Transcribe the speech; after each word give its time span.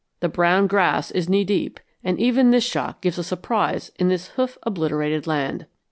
"The 0.19 0.29
brown 0.29 0.65
grass 0.65 1.11
is 1.11 1.29
knee 1.29 1.43
deep, 1.43 1.79
and 2.03 2.19
even 2.19 2.49
this 2.49 2.63
shock 2.63 3.01
gives 3.01 3.19
a 3.19 3.23
surprise 3.23 3.91
in 3.99 4.07
this 4.07 4.29
hoof 4.29 4.57
obliterated 4.63 5.27
land. 5.27 5.67